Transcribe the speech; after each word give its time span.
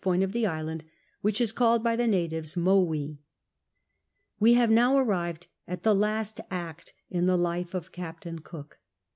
point 0.03 0.23
of 0.23 0.31
the 0.31 0.47
island, 0.47 0.83
which 1.21 1.39
is 1.39 1.51
called 1.51 1.83
by 1.83 1.95
the 1.95 2.07
natives 2.07 2.55
Mowwee. 2.55 3.19
We 4.39 4.55
have 4.55 4.71
now 4.71 4.97
arrived 4.97 5.45
at 5.67 5.83
the 5.83 5.93
last 5.93 6.41
act 6.49 6.91
in 7.11 7.27
the 7.27 7.37
life 7.37 7.75
of 7.75 7.91
Captain 7.91 8.39
Cook. 8.39 8.79